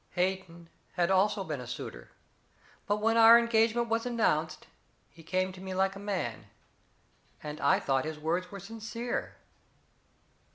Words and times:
Hayden 0.13 0.67
had 0.93 1.11
also 1.11 1.43
been 1.43 1.61
a 1.61 1.67
suitor, 1.67 2.09
but 2.87 2.97
when 2.97 3.17
our 3.17 3.37
engagement 3.37 3.87
was 3.87 4.03
announced 4.03 4.65
he 5.11 5.21
came 5.21 5.51
to 5.51 5.61
me 5.61 5.75
like 5.75 5.95
a 5.95 5.99
man, 5.99 6.45
and 7.43 7.61
I 7.61 7.79
thought 7.79 8.05
his 8.05 8.17
words 8.17 8.49
were 8.49 8.59
sincere. 8.59 9.35